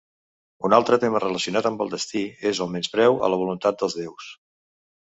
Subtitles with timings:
[0.69, 4.35] Un altre tema relacionat amb el destí és el menyspreu a la voluntat dels déus.